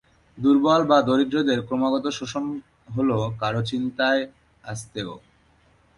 [0.37, 2.45] দুর্বল বা দরিদ্রদের ক্রমাগত শোষণ
[2.95, 3.09] হল
[3.41, 4.21] "কারো চিন্তায়
[4.63, 5.11] আস্তেয়"।